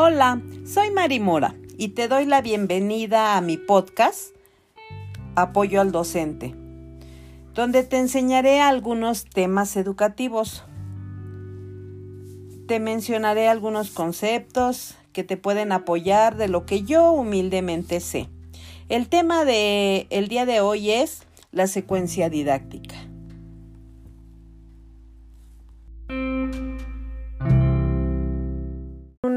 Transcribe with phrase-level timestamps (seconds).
[0.00, 4.28] Hola, soy Mari Mora y te doy la bienvenida a mi podcast
[5.34, 6.54] Apoyo al Docente,
[7.52, 10.62] donde te enseñaré algunos temas educativos.
[12.68, 18.28] Te mencionaré algunos conceptos que te pueden apoyar de lo que yo humildemente sé.
[18.88, 23.07] El tema del el día de hoy es la secuencia didáctica.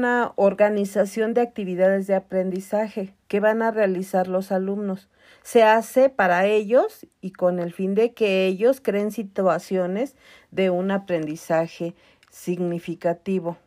[0.00, 5.10] Una organización de actividades de aprendizaje que van a realizar los alumnos.
[5.42, 10.16] Se hace para ellos y con el fin de que ellos creen situaciones
[10.52, 11.94] de un aprendizaje
[12.30, 13.58] significativo.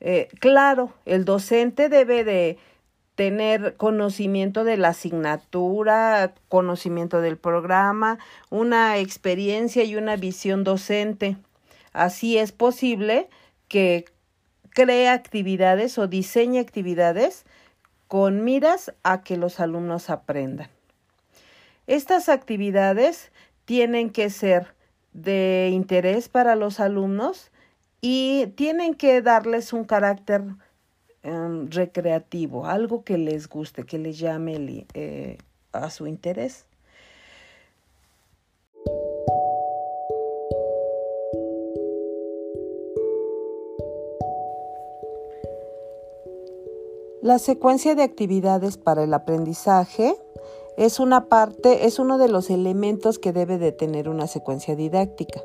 [0.00, 2.56] Eh, claro, el docente debe de
[3.16, 11.36] tener conocimiento de la asignatura, conocimiento del programa, una experiencia y una visión docente.
[11.92, 13.28] Así es posible
[13.68, 14.06] que
[14.76, 17.46] cree actividades o diseñe actividades
[18.06, 20.68] con miras a que los alumnos aprendan.
[21.86, 23.32] Estas actividades
[23.64, 24.74] tienen que ser
[25.14, 27.50] de interés para los alumnos
[28.02, 30.42] y tienen que darles un carácter
[31.26, 35.38] Em, recreativo, algo que les guste, que les llame eh,
[35.72, 36.66] a su interés.
[47.26, 50.14] La secuencia de actividades para el aprendizaje
[50.76, 55.42] es una parte, es uno de los elementos que debe de tener una secuencia didáctica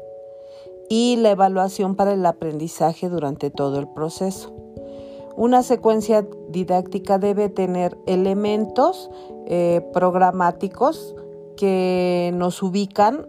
[0.90, 4.54] y la evaluación para el aprendizaje durante todo el proceso.
[5.36, 9.10] Una secuencia didáctica debe tener elementos
[9.48, 11.16] eh, programáticos
[11.58, 13.26] que nos ubican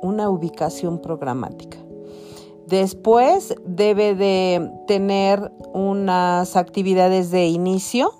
[0.00, 1.83] una ubicación programática.
[2.68, 8.12] Después debe de tener unas actividades de inicio,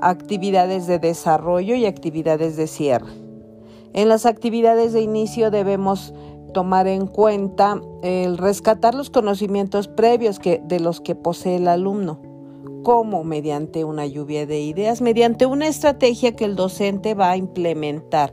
[0.00, 3.10] actividades de desarrollo y actividades de cierre.
[3.92, 6.14] En las actividades de inicio debemos
[6.52, 12.20] tomar en cuenta el rescatar los conocimientos previos que, de los que posee el alumno.
[12.82, 18.32] como Mediante una lluvia de ideas, mediante una estrategia que el docente va a implementar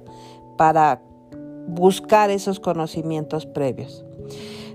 [0.57, 1.01] para
[1.67, 4.05] buscar esos conocimientos previos.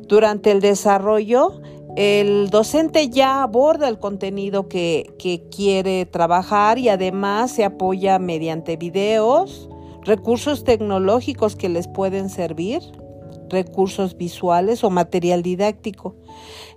[0.09, 1.61] Durante el desarrollo,
[1.97, 5.15] el docente ya aborda el contenido que,
[5.55, 9.69] quiere trabajar y además se apoya mediante videos,
[10.05, 12.81] recursos tecnológicos que les pueden servir,
[13.51, 16.15] recursos visuales o material didáctico.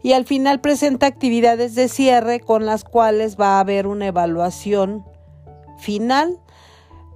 [0.04, 5.06] Y al final presenta actividades de cierre con las cuales va a haber una evaluación
[5.78, 6.38] final,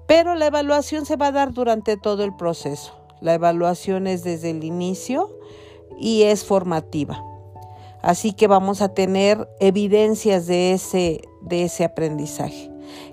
[0.07, 2.93] pero la evaluación se va a dar durante todo el proceso.
[3.19, 5.34] La evaluación es desde el inicio
[5.99, 7.23] y es formativa.
[8.01, 12.69] Así que vamos a tener evidencias de ese, de ese aprendizaje.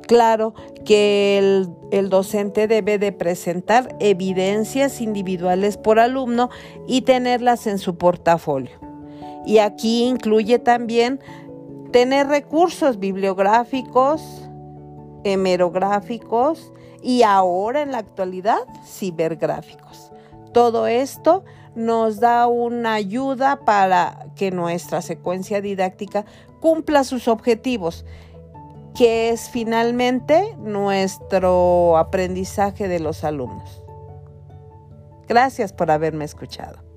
[0.06, 0.54] Claro
[0.84, 1.38] que
[1.91, 6.50] el, docente debe de presentar evidencias individuales por alumno
[6.87, 8.78] y tenerlas en su portafolio.
[9.47, 11.21] Y aquí incluye también
[11.91, 14.22] tener recursos bibliográficos,
[15.25, 16.72] hemerográficos
[17.03, 20.10] y ahora en la actualidad cibergráficos.
[20.53, 21.44] Todo esto
[21.75, 26.25] nos da una ayuda para que nuestra secuencia didáctica
[26.60, 28.05] cumpla sus objetivos
[28.94, 33.83] que es finalmente nuestro aprendizaje de los alumnos.
[35.28, 36.91] Gracias por haberme escuchado.